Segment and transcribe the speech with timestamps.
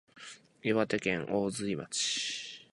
[0.63, 2.65] 岩手県大槌町